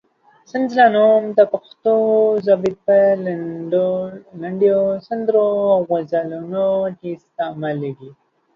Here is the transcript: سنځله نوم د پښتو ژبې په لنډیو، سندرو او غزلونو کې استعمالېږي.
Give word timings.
سنځله 0.51 0.85
نوم 0.95 1.23
د 1.37 1.39
پښتو 1.53 1.95
ژبې 2.45 2.73
په 2.85 2.95
لنډیو، 4.41 4.81
سندرو 5.07 5.47
او 5.75 5.81
غزلونو 5.89 6.65
کې 6.99 7.09
استعمالېږي. 7.17 8.09